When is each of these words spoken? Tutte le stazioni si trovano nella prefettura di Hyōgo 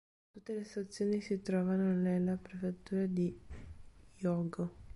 Tutte 0.31 0.51
le 0.55 0.63
stazioni 0.63 1.21
si 1.21 1.43
trovano 1.43 1.93
nella 1.93 2.35
prefettura 2.35 3.05
di 3.05 3.39
Hyōgo 4.19 4.69